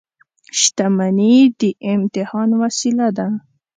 •شتمني 0.59 1.35
د 1.59 1.61
امتحان 1.93 2.49
وسیله 2.61 3.07
ده. 3.17 3.27